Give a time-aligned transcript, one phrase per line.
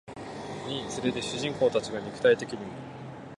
[0.67, 2.63] につれて主人公たちが肉体的にも